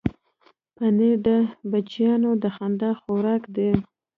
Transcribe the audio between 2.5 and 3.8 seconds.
خندا خوراک دی.